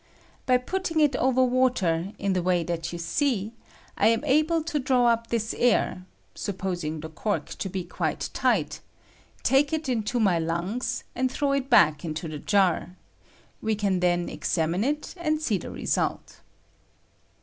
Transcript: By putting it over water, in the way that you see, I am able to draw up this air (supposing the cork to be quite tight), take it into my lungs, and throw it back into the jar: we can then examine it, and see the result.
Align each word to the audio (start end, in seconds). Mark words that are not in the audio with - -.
By 0.47 0.57
putting 0.57 0.99
it 0.99 1.15
over 1.17 1.43
water, 1.43 2.13
in 2.17 2.33
the 2.33 2.41
way 2.41 2.63
that 2.63 2.91
you 2.91 2.97
see, 2.97 3.51
I 3.95 4.07
am 4.07 4.23
able 4.25 4.63
to 4.63 4.79
draw 4.79 5.05
up 5.05 5.27
this 5.27 5.53
air 5.55 6.07
(supposing 6.33 7.01
the 7.01 7.09
cork 7.09 7.49
to 7.59 7.69
be 7.69 7.83
quite 7.83 8.31
tight), 8.33 8.79
take 9.43 9.71
it 9.71 9.87
into 9.87 10.19
my 10.19 10.39
lungs, 10.39 11.03
and 11.13 11.31
throw 11.31 11.51
it 11.51 11.69
back 11.69 12.03
into 12.03 12.27
the 12.27 12.39
jar: 12.39 12.95
we 13.61 13.75
can 13.75 13.99
then 13.99 14.27
examine 14.27 14.83
it, 14.83 15.13
and 15.17 15.39
see 15.39 15.59
the 15.59 15.69
result. 15.69 16.39